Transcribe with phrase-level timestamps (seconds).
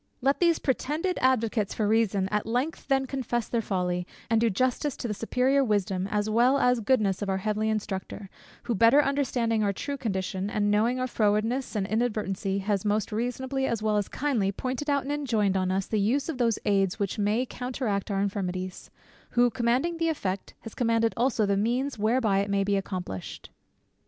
[0.19, 4.97] Let these pretended advocates for reason at length then confess their folly, and do justice
[4.97, 8.27] to the superior wisdom as well as goodness of our heavenly Instructor,
[8.63, 13.67] who better understanding our true condition, and knowing our frowardness and inadvertency, has most reasonably
[13.67, 16.97] as well as kindly pointed out and enjoined on us the use of those aids
[16.97, 18.89] which may counteract our infirmities;
[19.33, 23.51] who commanding the effect, has commanded also the means whereby it may be accomplished.